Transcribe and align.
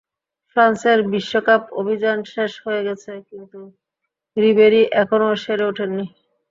ফ্রান্সের 0.51 0.99
বিশ্বকাপ 1.11 1.61
অভিযান 1.81 2.17
শেষ 2.33 2.51
হয়ে 2.65 2.81
গেছে, 2.87 3.11
কিন্তু 3.27 3.59
রিবেরি 4.37 4.81
এখনো 5.01 5.27
সেরে 5.43 5.63
ওঠেননি। 5.69 6.05